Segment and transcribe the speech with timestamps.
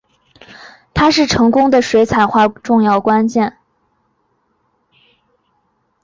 [0.95, 3.59] 它是成功的水彩画重要关键。